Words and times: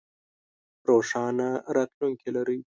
روښانه 0.89 1.49
راتلوونکې 1.75 2.29
لرئ 2.35 2.59